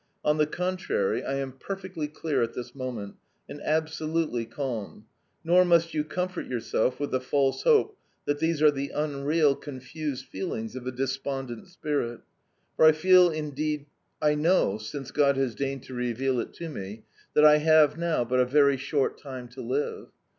[0.25, 3.17] On the contrary, I am perfectly clear at this moment,
[3.47, 5.05] and absolutely calm.
[5.43, 10.25] Nor must you comfort yourself with the false hope that these are the unreal, confused
[10.25, 12.21] feelings of a despondent spirit,
[12.75, 13.85] for I feel indeed,
[14.19, 17.03] I know, since God has deigned to reveal it to me
[17.35, 20.07] that I have now but a very short time to live.